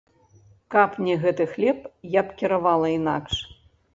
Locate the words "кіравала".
2.39-2.87